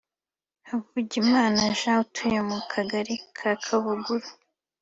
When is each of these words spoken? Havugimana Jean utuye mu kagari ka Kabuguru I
Havugimana 0.69 1.61
Jean 1.79 1.99
utuye 2.03 2.39
mu 2.49 2.59
kagari 2.71 3.13
ka 3.37 3.49
Kabuguru 3.63 4.27
I 4.33 4.33